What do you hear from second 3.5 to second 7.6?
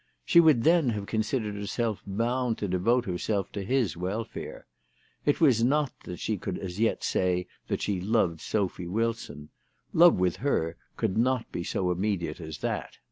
to his welfare. It was not that she could as yet say